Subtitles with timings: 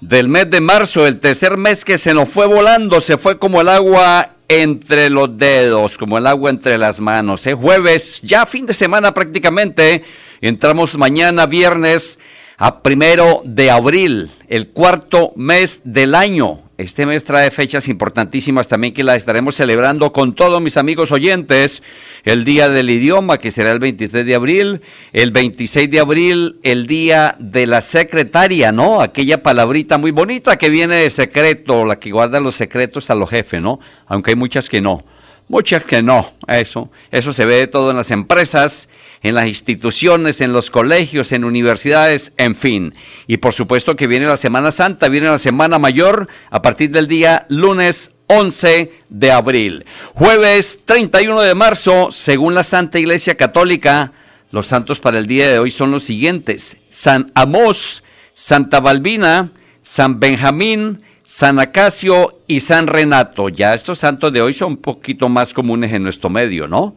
[0.00, 3.60] del mes de marzo, el tercer mes que se nos fue volando, se fue como
[3.60, 7.46] el agua entre los dedos, como el agua entre las manos.
[7.46, 10.04] Es jueves, ya fin de semana prácticamente.
[10.40, 12.18] Entramos mañana viernes
[12.58, 16.65] a primero de abril, el cuarto mes del año.
[16.78, 21.82] Este mes trae fechas importantísimas también que las estaremos celebrando con todos mis amigos oyentes.
[22.22, 24.82] El Día del Idioma, que será el 23 de abril.
[25.14, 29.00] El 26 de abril, el Día de la Secretaria, ¿no?
[29.00, 33.30] Aquella palabrita muy bonita que viene de secreto, la que guarda los secretos a los
[33.30, 33.80] jefes, ¿no?
[34.06, 35.02] Aunque hay muchas que no.
[35.48, 36.90] Muchas que no, eso.
[37.12, 38.88] Eso se ve todo en las empresas,
[39.22, 42.94] en las instituciones, en los colegios, en universidades, en fin.
[43.28, 47.06] Y por supuesto que viene la Semana Santa, viene la Semana Mayor a partir del
[47.06, 49.86] día lunes 11 de abril.
[50.14, 54.12] Jueves 31 de marzo, según la Santa Iglesia Católica,
[54.50, 56.78] los santos para el día de hoy son los siguientes.
[56.90, 58.02] San Amós,
[58.32, 59.52] Santa Balbina,
[59.82, 63.48] San Benjamín, San Acacio y San Renato.
[63.48, 66.94] Ya estos santos de hoy son un poquito más comunes en nuestro medio, ¿no?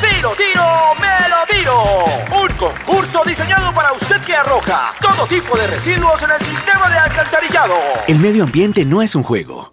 [0.00, 0.62] Si lo tiro,
[1.00, 2.39] me lo tiro.
[2.60, 7.74] Concurso diseñado para usted que arroja todo tipo de residuos en el sistema de alcantarillado.
[8.06, 9.72] El medio ambiente no es un juego.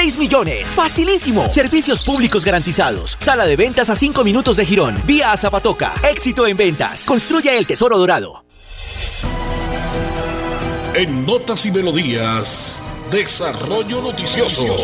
[0.00, 0.70] 6 millones.
[0.70, 1.50] Facilísimo.
[1.50, 3.18] Servicios públicos garantizados.
[3.20, 4.94] Sala de ventas a 5 minutos de Girón.
[5.04, 5.92] Vía a Zapatoca.
[6.10, 7.04] Éxito en ventas.
[7.04, 8.42] Construye el tesoro dorado.
[10.94, 14.74] En Notas y Melodías, Desarrollo Noticioso.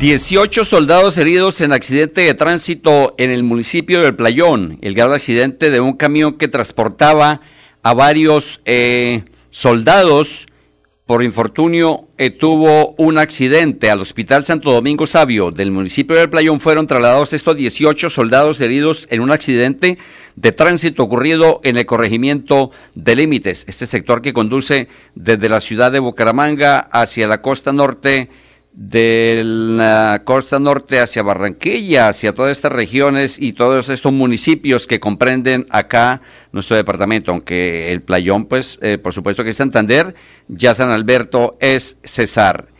[0.00, 4.78] 18 soldados heridos en accidente de tránsito en el municipio del Playón.
[4.80, 7.42] El grave accidente de un camión que transportaba
[7.82, 10.46] a varios eh, soldados
[11.12, 16.58] por infortunio eh, tuvo un accidente al Hospital Santo Domingo Sabio del municipio del Playón.
[16.58, 19.98] Fueron trasladados estos 18 soldados heridos en un accidente
[20.36, 25.92] de tránsito ocurrido en el corregimiento de Límites, este sector que conduce desde la ciudad
[25.92, 28.30] de Bucaramanga hacia la costa norte
[28.72, 34.98] de la costa norte hacia Barranquilla, hacia todas estas regiones y todos estos municipios que
[34.98, 36.22] comprenden acá
[36.52, 40.14] nuestro departamento, aunque el playón, pues, eh, por supuesto que es Santander,
[40.48, 42.71] ya San Alberto es Cesar.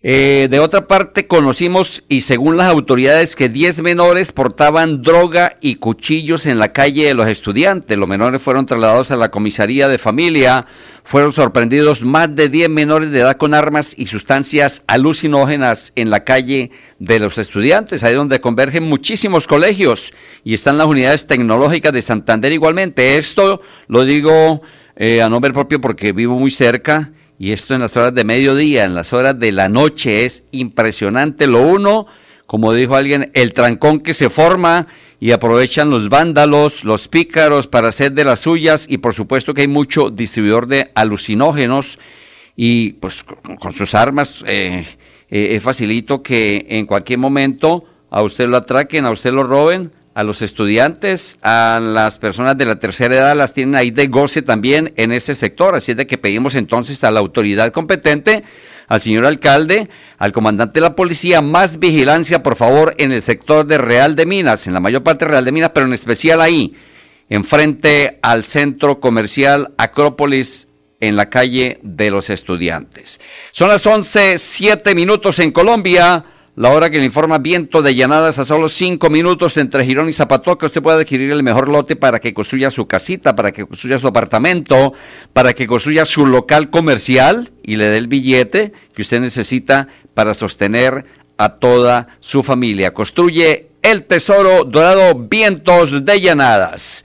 [0.00, 5.74] Eh, de otra parte, conocimos y según las autoridades que 10 menores portaban droga y
[5.74, 7.98] cuchillos en la calle de los estudiantes.
[7.98, 10.66] Los menores fueron trasladados a la comisaría de familia.
[11.02, 16.22] Fueron sorprendidos más de 10 menores de edad con armas y sustancias alucinógenas en la
[16.22, 20.12] calle de los estudiantes, ahí donde convergen muchísimos colegios
[20.44, 23.18] y están las unidades tecnológicas de Santander igualmente.
[23.18, 24.62] Esto lo digo
[24.94, 28.84] eh, a nombre propio porque vivo muy cerca y esto en las horas de mediodía,
[28.84, 31.46] en las horas de la noche, es impresionante.
[31.46, 32.06] Lo uno,
[32.46, 34.88] como dijo alguien, el trancón que se forma
[35.20, 39.62] y aprovechan los vándalos, los pícaros para hacer de las suyas y por supuesto que
[39.62, 41.98] hay mucho distribuidor de alucinógenos
[42.56, 44.86] y pues con, sus armas eh,
[45.30, 50.24] eh, facilito que en cualquier momento a usted lo atraquen, a usted lo roben a
[50.24, 54.92] los estudiantes, a las personas de la tercera edad las tienen ahí de goce también
[54.96, 55.76] en ese sector.
[55.76, 58.42] Así es de que pedimos entonces a la autoridad competente,
[58.88, 59.88] al señor alcalde,
[60.18, 64.26] al comandante de la policía, más vigilancia, por favor, en el sector de Real de
[64.26, 66.74] Minas, en la mayor parte de Real de Minas, pero en especial ahí,
[67.28, 70.66] enfrente al centro comercial Acrópolis
[70.98, 73.20] en la calle de los estudiantes.
[73.52, 76.24] Son las 11, 7 minutos en Colombia.
[76.58, 80.12] La hora que le informa viento de llanadas a solo cinco minutos entre Girón y
[80.12, 80.66] Zapatoca.
[80.66, 84.08] Usted puede adquirir el mejor lote para que construya su casita, para que construya su
[84.08, 84.92] apartamento,
[85.32, 90.34] para que construya su local comercial y le dé el billete que usted necesita para
[90.34, 91.04] sostener
[91.36, 92.92] a toda su familia.
[92.92, 97.04] Construye el tesoro dorado vientos de llanadas.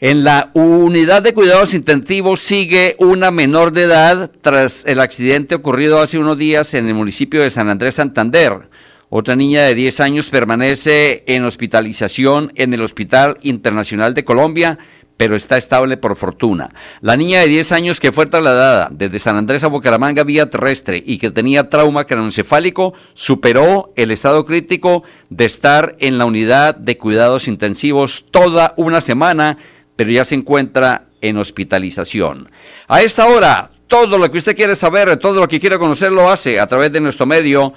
[0.00, 6.00] En la unidad de cuidados intensivos sigue una menor de edad tras el accidente ocurrido
[6.00, 8.69] hace unos días en el municipio de San Andrés Santander.
[9.12, 14.78] Otra niña de 10 años permanece en hospitalización en el Hospital Internacional de Colombia,
[15.16, 16.70] pero está estable por fortuna.
[17.00, 21.02] La niña de 10 años que fue trasladada desde San Andrés a Bucaramanga vía terrestre
[21.04, 26.96] y que tenía trauma craneoencefálico superó el estado crítico de estar en la unidad de
[26.96, 29.58] cuidados intensivos toda una semana,
[29.96, 32.48] pero ya se encuentra en hospitalización.
[32.86, 36.30] A esta hora, todo lo que usted quiere saber, todo lo que quiere conocer lo
[36.30, 37.74] hace a través de nuestro medio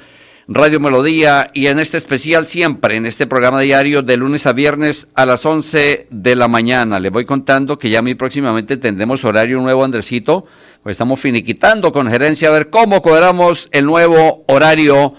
[0.48, 5.08] Radio Melodía y en este especial siempre, en este programa diario de lunes a viernes
[5.16, 7.00] a las 11 de la mañana.
[7.00, 10.46] Le voy contando que ya muy próximamente tendremos horario nuevo, Andresito.
[10.84, 15.14] Pues estamos finiquitando con gerencia a ver cómo cuadramos el nuevo horario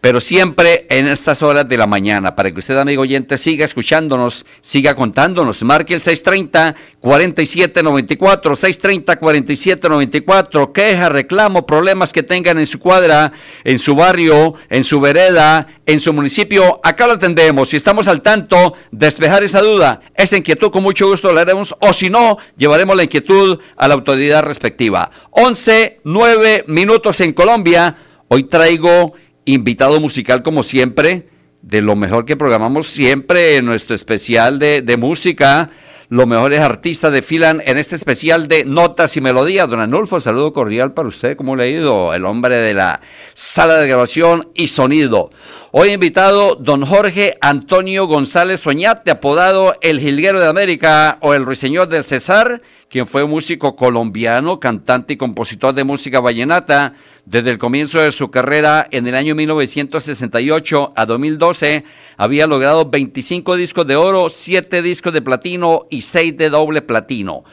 [0.00, 4.46] pero siempre en estas horas de la mañana, para que usted, amigo oyente, siga escuchándonos,
[4.62, 5.62] siga contándonos.
[5.62, 13.32] Marque el 630-4794, 630-4794, queja, reclamo, problemas que tengan en su cuadra,
[13.62, 16.80] en su barrio, en su vereda, en su municipio.
[16.82, 17.68] Acá lo atendemos.
[17.68, 21.92] Si estamos al tanto, despejar esa duda, esa inquietud, con mucho gusto la haremos, o
[21.92, 25.10] si no, llevaremos la inquietud a la autoridad respectiva.
[25.32, 27.98] 11, 9 minutos en Colombia.
[28.28, 29.12] Hoy traigo
[29.54, 31.28] invitado musical como siempre,
[31.62, 35.70] de lo mejor que programamos siempre en nuestro especial de, de música.
[36.10, 39.68] Los mejores artistas desfilan en este especial de Notas y Melodías.
[39.68, 41.36] Don Anulfo, saludo cordial para usted.
[41.36, 42.12] ¿Cómo le ha ido?
[42.12, 43.00] El hombre de la
[43.32, 45.30] sala de grabación y sonido.
[45.70, 51.86] Hoy invitado don Jorge Antonio González Soñate, apodado el Jilguero de América o el Ruiseñor
[51.88, 56.94] del Cesar, quien fue músico colombiano, cantante y compositor de música vallenata
[57.30, 61.84] desde el comienzo de su carrera en el año 1968 a 2012
[62.16, 67.44] había logrado 25 discos de oro, 7 discos de platino y 6 de doble platino.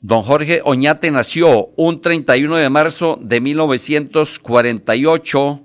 [0.00, 5.60] Don Jorge Oñate nació un 31 de marzo de 1948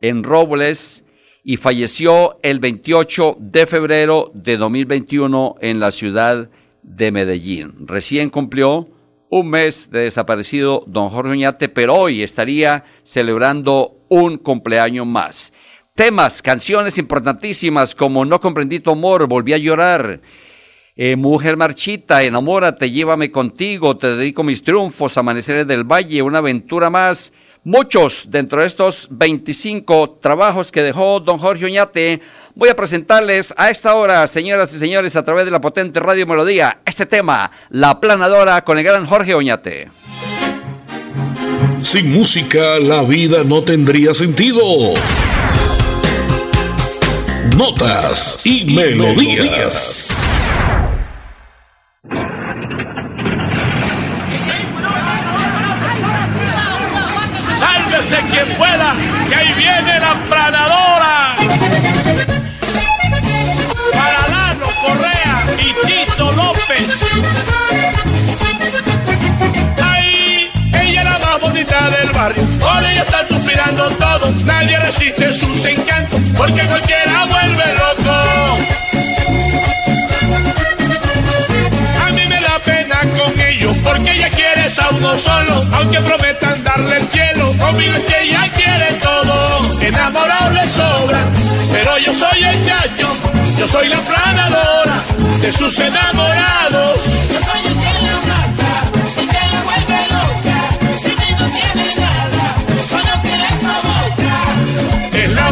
[0.00, 1.04] en Robles
[1.44, 6.50] y falleció el 28 de febrero de 2021 en la ciudad
[6.82, 7.86] de Medellín.
[7.86, 8.95] Recién cumplió
[9.28, 15.52] un mes de desaparecido don Jorge Oñate, pero hoy estaría celebrando un cumpleaños más.
[15.94, 20.20] Temas, canciones importantísimas como No comprendí tu amor, volví a llorar.
[20.94, 26.90] Eh, Mujer marchita, enamórate, llévame contigo, te dedico mis triunfos, amaneceres del valle, una aventura
[26.90, 27.32] más.
[27.64, 32.20] Muchos dentro de estos 25 trabajos que dejó don Jorge Oñate
[32.56, 36.26] voy a presentarles a esta hora, señoras y señores, a través de la potente Radio
[36.26, 39.90] Melodía, este tema, La Planadora, con el gran Jorge Oñate.
[41.78, 44.62] Sin música la vida no tendría sentido.
[47.56, 50.24] Notas y, melodías.
[57.58, 58.96] Sálvese quien pueda,
[59.28, 60.25] que ahí viene la
[73.76, 74.44] suspirando todos.
[74.44, 78.12] Nadie resiste sus encantos, porque cualquiera vuelve loco.
[82.06, 86.64] A mí me da pena con ellos, porque ella quiere a uno solo, aunque prometan
[86.64, 87.52] darle el cielo.
[87.58, 91.20] Conmigo es que ella quiere todo, enamorado le sobra,
[91.72, 93.08] pero yo soy el chacho,
[93.58, 94.96] yo soy la planadora
[95.40, 97.00] de sus enamorados.
[97.32, 97.85] Yo soy el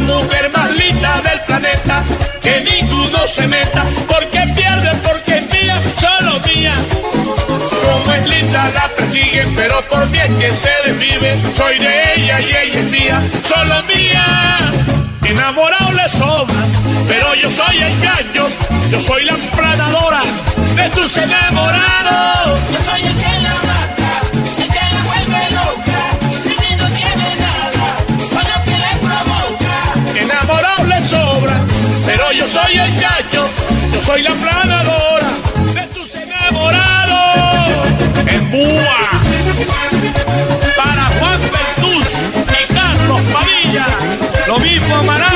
[0.04, 2.02] mujer más linda del planeta,
[2.40, 6.74] que ninguno se meta, porque pierde, porque es mía, solo mía.
[7.84, 11.40] Como es linda la persiguen, pero por es que se desvive.
[11.56, 14.24] Soy de ella y ella es mía, solo mía.
[15.22, 16.62] Enamorado le sobra,
[17.08, 18.48] pero yo soy el gallo,
[18.90, 20.22] yo soy la planadora
[20.76, 22.60] de sus enamorados.
[22.72, 23.02] Yo soy
[32.54, 33.48] soy el chacho,
[33.92, 35.28] yo soy la planadora
[35.74, 37.88] de tus enamorados.
[38.28, 39.00] En Búa,
[40.76, 42.08] para Juan Bertuz
[42.60, 43.86] y Carlos Padilla,
[44.46, 45.33] lo mismo Amaranto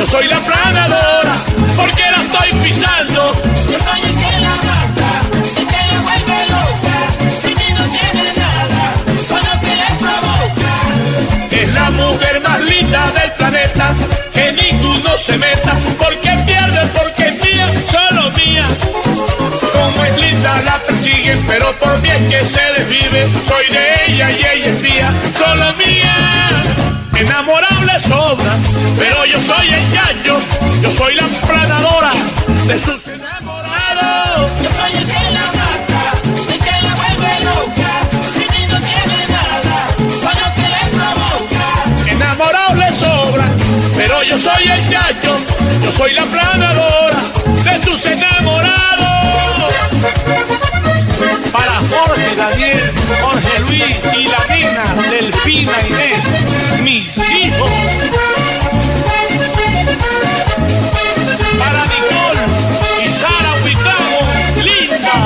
[0.00, 1.34] yo soy la planadora,
[1.76, 3.34] porque la estoy pisando.
[3.70, 5.12] Yo soy el que la mata
[5.60, 6.98] y que la vuelve loca.
[7.42, 8.82] Si ti no tiene nada,
[9.28, 10.74] solo que le provoca.
[11.50, 13.94] Es la mujer más linda del planeta,
[14.32, 18.66] que ninguno se meta, porque pierde, porque es mía, solo mía.
[19.74, 23.28] Como es linda la persiguen, pero por mí es que se desvive.
[23.46, 26.69] Soy de ella y ella es mía, solo mía.
[27.20, 28.52] Enamorado le sobra,
[28.98, 30.38] pero yo soy el gallo,
[30.80, 32.12] yo soy la planadora
[32.66, 34.50] de sus enamorados.
[34.62, 36.02] Yo soy el que la mata
[36.48, 37.92] y que la vuelve loca.
[38.32, 39.86] Si no tiene nada,
[40.24, 42.10] solo que le provoca.
[42.10, 43.50] Enamorado le sobra,
[43.96, 45.36] pero yo soy el chacho,
[45.84, 47.18] yo soy la planadora
[47.64, 48.80] de tus enamorados.
[51.52, 56.09] Para Jorge Daniel, Jorge Luis y la nena Delfina Inés,
[57.00, 57.12] mis.
[61.58, 62.44] Para Nicole
[63.04, 64.20] y Sara Huitrago,
[64.64, 65.16] linda.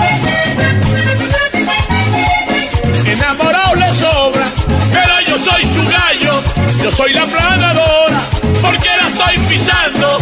[3.06, 4.46] Enamorado le sobra,
[4.92, 6.42] pero yo soy su gallo,
[6.82, 8.20] yo soy la planadora,
[8.60, 10.18] porque la estoy pisando.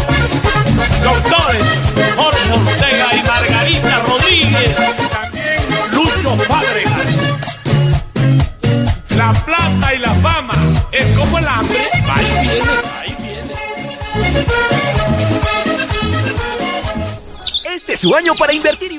[1.03, 1.67] Doctores,
[2.17, 4.77] Jorge Ortega y Margarita Rodríguez,
[5.11, 5.61] también
[5.93, 6.93] Lucho Fábregas.
[9.17, 10.42] La plata y la fama
[12.09, 12.73] va y viene,
[13.07, 13.55] y viene.
[17.65, 18.99] Este es su año para invertir y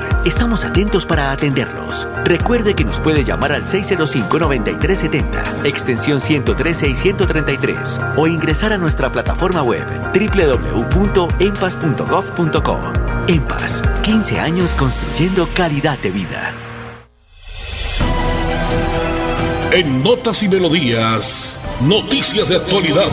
[0.25, 2.07] Estamos atentos para atenderlos.
[2.23, 9.11] Recuerde que nos puede llamar al 605-9370, extensión 113 y 133, o ingresar a nuestra
[9.11, 12.79] plataforma web www.empas.gov.co.
[13.27, 16.53] EMPAS, 15 años construyendo calidad de vida.
[19.71, 23.07] En Notas y Melodías, noticias de actualidad.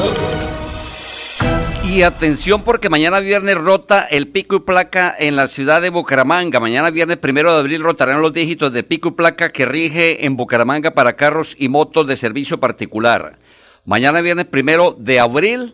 [1.90, 6.60] Y atención porque mañana viernes rota el pico y placa en la ciudad de Bucaramanga.
[6.60, 10.36] Mañana viernes primero de abril rotarán los dígitos de pico y placa que rige en
[10.36, 13.38] Bucaramanga para carros y motos de servicio particular.
[13.86, 15.72] Mañana viernes primero de abril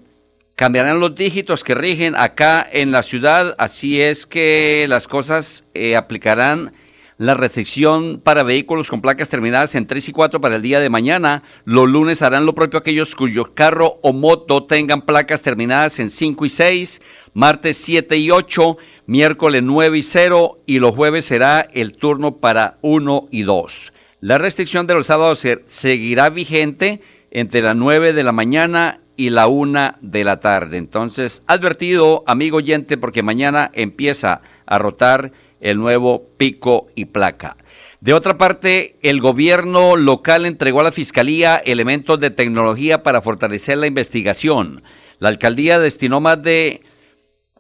[0.55, 3.57] cambiarán los dígitos que rigen acá en la ciudad.
[3.59, 6.73] Así es que las cosas eh, aplicarán
[7.17, 10.91] la restricción para vehículos con placas terminadas en 3 y 4 para el día de
[10.91, 11.43] mañana.
[11.65, 16.45] Los lunes harán lo propio aquellos cuyo carro o moto tengan placas terminadas en 5
[16.45, 17.03] y 6,
[17.35, 22.77] martes 7 y 8, miércoles 9 y 0 y los jueves será el turno para
[22.83, 23.93] 1 y 2.
[24.21, 29.31] La restricción de los sábados se- seguirá vigente entre las 9 de la mañana y
[29.31, 30.79] la 1 de la tarde.
[30.79, 35.31] Entonces, advertido, amigo oyente, porque mañana empieza a rotar
[35.61, 37.57] el nuevo pico y placa.
[38.01, 43.79] De otra parte, el gobierno local entregó a la Fiscalía elementos de tecnología para fortalecer
[43.79, 44.83] la investigación.
[45.21, 46.83] La alcaldía destinó más de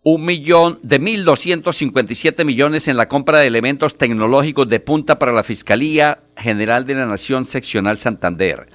[0.02, 5.42] un millón de 1.257 millones en la compra de elementos tecnológicos de punta para la
[5.42, 8.66] Fiscalía General de la Nación Seccional Santander.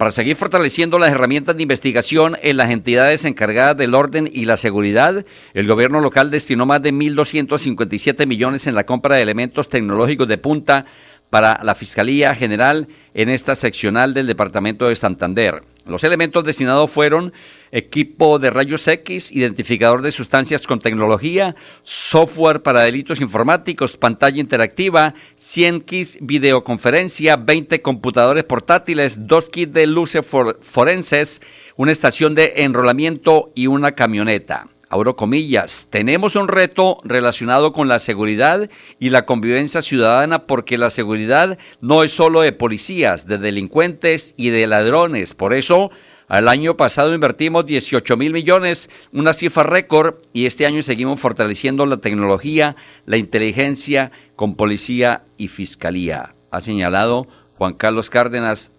[0.00, 4.56] Para seguir fortaleciendo las herramientas de investigación en las entidades encargadas del orden y la
[4.56, 10.26] seguridad, el gobierno local destinó más de 1.257 millones en la compra de elementos tecnológicos
[10.26, 10.86] de punta
[11.28, 15.60] para la Fiscalía General en esta seccional del Departamento de Santander.
[15.90, 17.32] Los elementos destinados fueron
[17.72, 25.14] equipo de rayos X, identificador de sustancias con tecnología, software para delitos informáticos, pantalla interactiva,
[25.36, 31.40] 100 kits videoconferencia, 20 computadores portátiles, dos kits de luces for- forenses,
[31.76, 34.68] una estación de enrolamiento y una camioneta.
[34.92, 40.90] Abro comillas, tenemos un reto relacionado con la seguridad y la convivencia ciudadana porque la
[40.90, 45.32] seguridad no es solo de policías, de delincuentes y de ladrones.
[45.32, 45.92] Por eso,
[46.26, 51.86] al año pasado invertimos 18 mil millones, una cifra récord, y este año seguimos fortaleciendo
[51.86, 52.74] la tecnología,
[53.06, 58.72] la inteligencia con policía y fiscalía, ha señalado Juan Carlos Cárdenas,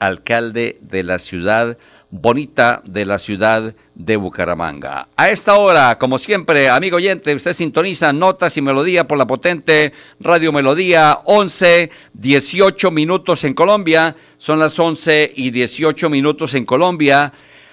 [0.00, 1.78] alcalde de la ciudad
[2.10, 5.08] bonita de la ciudad de Bucaramanga.
[5.16, 9.92] A esta hora, como siempre, amigo oyente, usted sintoniza notas y melodía por la potente
[10.20, 17.32] Radio Melodía, 11, 18 minutos en Colombia, son las 11 y 18 minutos en Colombia.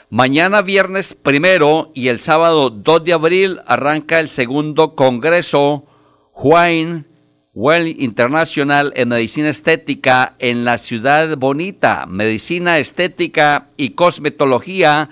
[0.09, 5.83] Mañana viernes primero y el sábado 2 de abril arranca el segundo Congreso
[6.31, 7.05] Juan
[7.57, 15.09] Well International en Medicina Estética en la ciudad bonita, Medicina Estética y Cosmetología,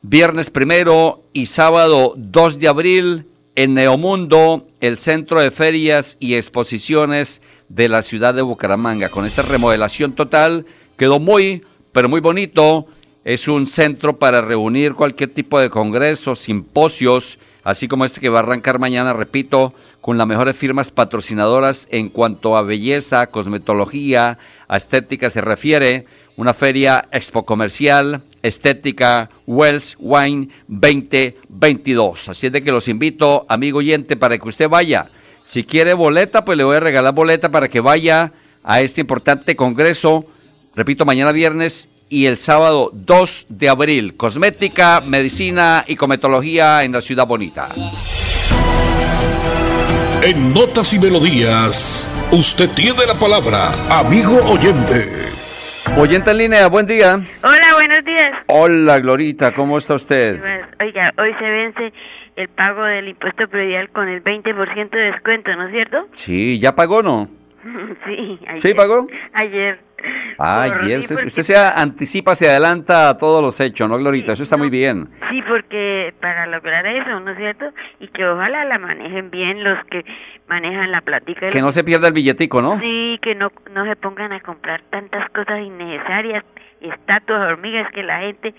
[0.00, 3.26] viernes primero y sábado 2 de abril
[3.56, 9.10] en Neomundo, el centro de ferias y exposiciones de la ciudad de Bucaramanga.
[9.10, 10.64] Con esta remodelación total
[10.96, 12.86] quedó muy, pero muy bonito.
[13.26, 18.38] Es un centro para reunir cualquier tipo de congresos, simposios, así como este que va
[18.38, 24.36] a arrancar mañana, repito, con las mejores firmas patrocinadoras en cuanto a belleza, cosmetología,
[24.68, 26.04] a estética se refiere.
[26.36, 32.30] Una feria expo comercial, estética, Wells Wine 2022.
[32.30, 35.08] Así es de que los invito, amigo oyente, para que usted vaya.
[35.44, 38.32] Si quiere boleta, pues le voy a regalar boleta para que vaya
[38.64, 40.24] a este importante congreso.
[40.74, 44.16] Repito, mañana viernes y el sábado 2 de abril.
[44.16, 47.68] Cosmética, medicina y cometología en la ciudad bonita.
[50.24, 55.10] En Notas y Melodías, usted tiene la palabra, amigo oyente.
[55.98, 57.20] Oyente en línea, buen día.
[57.42, 58.32] Hola, buenos días.
[58.46, 60.38] Hola, Glorita, ¿cómo está usted?
[60.38, 61.92] Pues, Oiga, hoy se vence
[62.36, 66.06] el pago del impuesto predial con el 20% de descuento, ¿no es cierto?
[66.14, 67.28] Sí, ¿ya pagó no?
[68.06, 68.60] sí, ayer.
[68.60, 69.08] ¿Sí pagó?
[69.32, 69.80] Ayer.
[70.38, 70.66] Ah,
[70.98, 74.32] usted, se anticipa, se adelanta a todos los hechos, ¿no, Glorita?
[74.32, 75.08] Eso está muy bien.
[75.30, 77.66] Sí, porque para lograr eso, ¿no es cierto?
[78.00, 80.04] Y que ojalá la manejen bien los que
[80.48, 81.48] manejan la platica.
[81.48, 82.80] Que no se pierda el billetico, ¿no?
[82.80, 86.44] Sí, que no, no se pongan a comprar tantas cosas innecesarias,
[86.80, 88.54] estatuas, hormigas, que la gente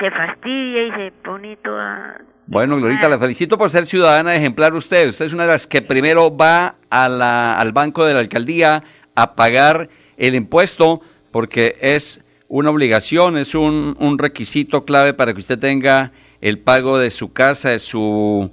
[0.00, 2.20] se fastidia y se pone toda...
[2.46, 5.08] Bueno, Glorita, la felicito por ser ciudadana ejemplar usted.
[5.08, 8.82] Usted es una de las que primero va a la, al banco de la alcaldía
[9.14, 11.00] a pagar el impuesto
[11.30, 16.98] porque es una obligación, es un, un requisito clave para que usted tenga el pago
[16.98, 18.50] de su casa, de su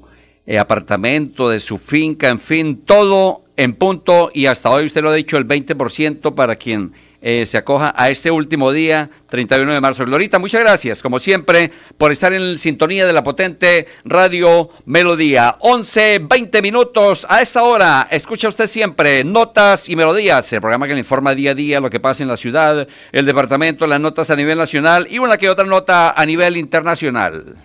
[0.47, 5.09] eh, apartamento, de su finca, en fin, todo en punto y hasta hoy usted lo
[5.09, 6.93] ha dicho, el 20% para quien
[7.27, 10.05] eh, se acoja a este último día, 31 de marzo.
[10.05, 15.55] Glorita, muchas gracias, como siempre, por estar en sintonía de la potente Radio Melodía.
[15.61, 18.07] 11, 20 minutos a esta hora.
[18.11, 21.89] Escucha usted siempre Notas y Melodías, el programa que le informa día a día lo
[21.89, 25.49] que pasa en la ciudad, el departamento, las notas a nivel nacional y una que
[25.49, 27.55] otra nota a nivel internacional.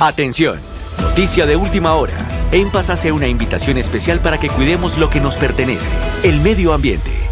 [0.00, 0.60] Atención,
[1.00, 2.18] noticia de última hora.
[2.52, 5.88] En Paz hace una invitación especial para que cuidemos lo que nos pertenece,
[6.24, 7.31] el medio ambiente.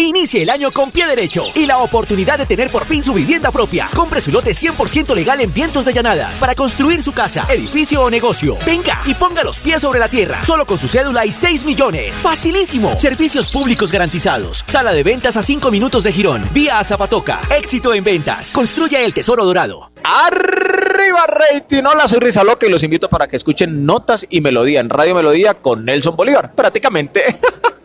[0.00, 3.50] Inicie el año con pie derecho y la oportunidad de tener por fin su vivienda
[3.50, 3.90] propia.
[3.96, 8.08] Compre su lote 100% legal en Vientos de Llanadas para construir su casa, edificio o
[8.08, 8.56] negocio.
[8.64, 10.44] Venga y ponga los pies sobre la tierra.
[10.44, 12.16] Solo con su cédula y 6 millones.
[12.16, 12.96] Facilísimo.
[12.96, 14.62] Servicios públicos garantizados.
[14.68, 16.48] Sala de ventas a 5 minutos de Girón.
[16.52, 17.40] Vía a Zapatoca.
[17.50, 18.52] Éxito en ventas.
[18.52, 19.90] Construya el tesoro dorado.
[20.04, 24.78] Arriba rating, hola soy Risa Loca y los invito para que escuchen Notas y Melodía
[24.78, 27.40] en Radio Melodía con Nelson Bolívar, prácticamente.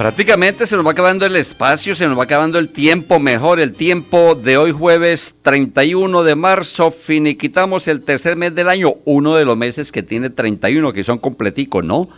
[0.00, 3.74] Prácticamente se nos va acabando el espacio, se nos va acabando el tiempo, mejor el
[3.74, 9.44] tiempo de hoy jueves 31 de marzo, finiquitamos el tercer mes del año, uno de
[9.44, 12.08] los meses que tiene 31, que son completicos, ¿no?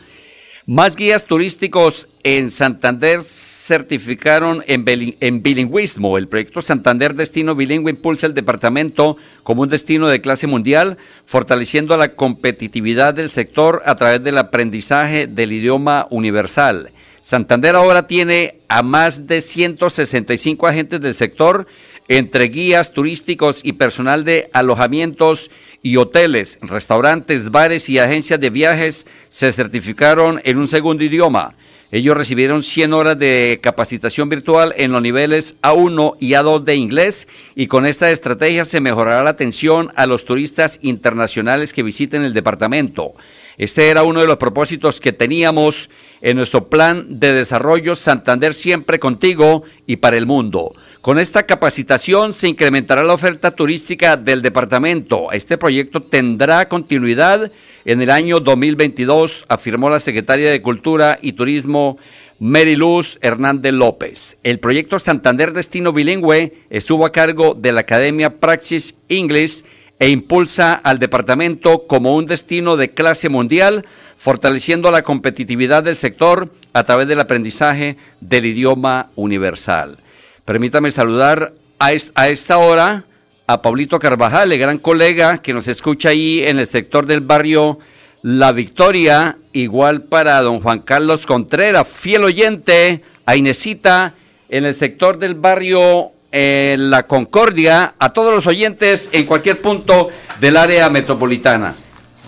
[0.64, 4.84] Más guías turísticos en Santander certificaron en,
[5.18, 6.16] en bilingüismo.
[6.18, 11.96] El proyecto Santander Destino Bilingüe impulsa el departamento como un destino de clase mundial, fortaleciendo
[11.96, 16.92] la competitividad del sector a través del aprendizaje del idioma universal.
[17.22, 21.68] Santander ahora tiene a más de 165 agentes del sector,
[22.08, 29.06] entre guías turísticos y personal de alojamientos y hoteles, restaurantes, bares y agencias de viajes
[29.28, 31.54] se certificaron en un segundo idioma.
[31.92, 37.28] Ellos recibieron 100 horas de capacitación virtual en los niveles A1 y A2 de inglés
[37.54, 42.32] y con esta estrategia se mejorará la atención a los turistas internacionales que visiten el
[42.32, 43.14] departamento.
[43.62, 45.88] Este era uno de los propósitos que teníamos
[46.20, 50.74] en nuestro plan de desarrollo Santander siempre contigo y para el mundo.
[51.00, 55.30] Con esta capacitación se incrementará la oferta turística del departamento.
[55.30, 57.52] Este proyecto tendrá continuidad
[57.84, 61.98] en el año 2022, afirmó la secretaria de Cultura y Turismo
[62.40, 64.38] Mary Luz Hernández López.
[64.42, 69.62] El proyecto Santander Destino Bilingüe estuvo a cargo de la Academia Praxis English
[70.02, 73.84] e impulsa al departamento como un destino de clase mundial,
[74.16, 79.98] fortaleciendo la competitividad del sector a través del aprendizaje del idioma universal.
[80.44, 83.04] Permítame saludar a, es- a esta hora
[83.46, 87.78] a Pablito Carvajal, el gran colega que nos escucha ahí en el sector del barrio
[88.22, 94.14] La Victoria, igual para don Juan Carlos Contreras, fiel oyente, a Inesita,
[94.48, 100.08] en el sector del barrio eh, La Concordia, a todos los oyentes en cualquier punto
[100.40, 101.74] del área metropolitana.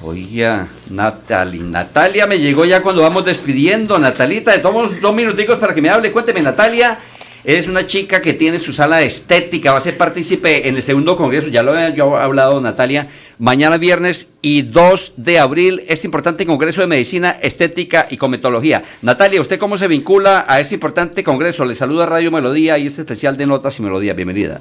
[0.02, 3.98] Oiga, Natalie, Natalia me llegó ya cuando vamos despidiendo.
[3.98, 6.12] Natalita, tomamos dos minuticos para que me hable.
[6.12, 6.98] Cuénteme, Natalia,
[7.44, 10.82] es una chica que tiene su sala de estética, va a ser partícipe en el
[10.82, 13.08] segundo congreso, ya lo he yo hablado, Natalia.
[13.38, 18.84] Mañana viernes y 2 de abril, este importante congreso de medicina, estética y cometología.
[19.02, 21.64] Natalia, ¿usted cómo se vincula a este importante congreso?
[21.64, 24.14] Le saluda Radio Melodía y este especial de Notas y Melodía.
[24.14, 24.60] Bienvenida.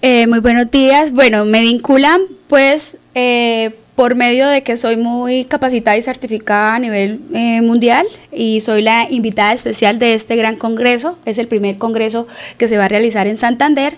[0.00, 1.12] Eh, muy buenos días.
[1.12, 6.78] Bueno, me vinculan pues eh, por medio de que soy muy capacitada y certificada a
[6.78, 11.18] nivel eh, mundial y soy la invitada especial de este gran congreso.
[11.24, 12.26] Es el primer congreso
[12.58, 13.94] que se va a realizar en Santander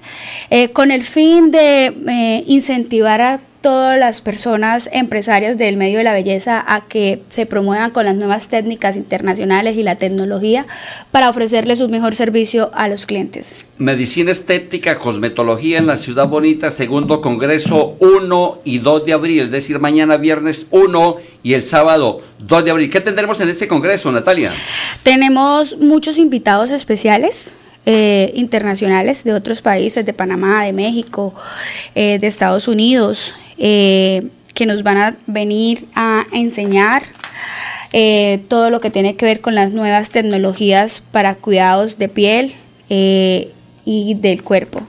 [0.51, 6.05] eh, con el fin de eh, incentivar a todas las personas empresarias del medio de
[6.05, 10.69] la belleza a que se promuevan con las nuevas técnicas internacionales y la tecnología
[11.11, 13.57] para ofrecerles un mejor servicio a los clientes.
[13.79, 19.51] Medicina estética, cosmetología en la Ciudad Bonita, segundo congreso 1 y 2 de abril, es
[19.51, 22.89] decir, mañana viernes 1 y el sábado 2 de abril.
[22.89, 24.53] ¿Qué tendremos en este congreso, Natalia?
[25.03, 27.51] Tenemos muchos invitados especiales.
[27.89, 31.33] eh, internacionales de otros países, de Panamá, de México,
[31.95, 37.03] eh, de Estados Unidos, eh, que nos van a venir a enseñar
[37.93, 42.53] eh, todo lo que tiene que ver con las nuevas tecnologías para cuidados de piel
[42.91, 43.53] eh,
[43.85, 44.83] y del cuerpo.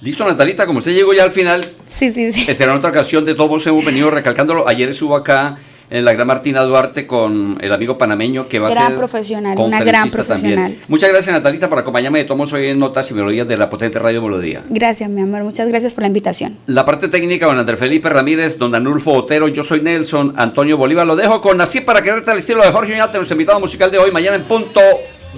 [0.00, 2.52] Listo, Natalita, como usted llegó ya al final, Sí, sí, sí.
[2.54, 4.68] será otra ocasión de todos hemos venido recalcándolo.
[4.68, 5.58] Ayer estuvo acá
[5.90, 9.58] en la Gran Martina Duarte con el amigo panameño que va Gran a ser profesional,
[9.58, 10.10] una gran también.
[10.26, 10.76] profesional.
[10.88, 13.98] Muchas gracias Natalita por acompañarme de Tomos hoy en Notas y Melodías de la potente
[13.98, 14.62] Radio Melodía.
[14.68, 15.44] Gracias, mi amor.
[15.44, 16.56] Muchas gracias por la invitación.
[16.66, 21.06] La parte técnica, don Andrés Felipe Ramírez, don Anulfo Otero, yo soy Nelson, Antonio Bolívar.
[21.06, 23.98] Lo dejo con Así para quererte al estilo de Jorge Oñate, nuestro invitado musical de
[23.98, 24.80] hoy, mañana en punto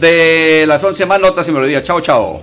[0.01, 1.83] de las 11 más notas y melodías.
[1.83, 2.43] Chao, chao.